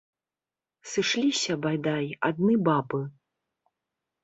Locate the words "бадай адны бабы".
1.67-3.01